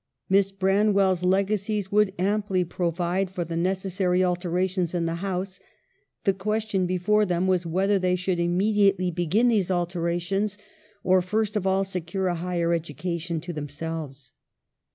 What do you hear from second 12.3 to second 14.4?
higher education to themselves.